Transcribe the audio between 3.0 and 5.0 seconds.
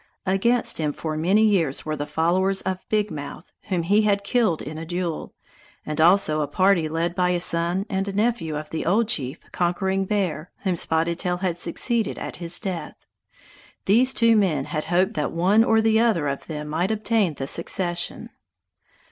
Mouth, whom he had killed in a